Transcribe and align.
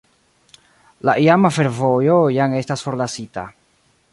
La 1.09 1.13
iama 1.25 1.51
fervojo 1.57 2.17
jam 2.39 2.57
estas 2.63 2.85
forlasita. 2.87 3.45